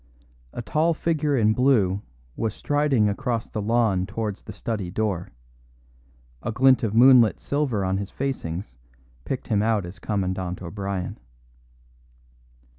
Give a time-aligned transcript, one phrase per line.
[0.51, 2.01] A tall figure in blue
[2.35, 5.29] was striding across the lawn towards the study door;
[6.41, 8.77] a glint of moonlit silver on his facings
[9.25, 11.19] picked him out as Commandant O'Brien.